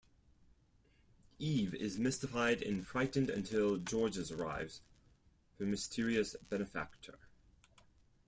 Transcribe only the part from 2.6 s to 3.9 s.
and frightened until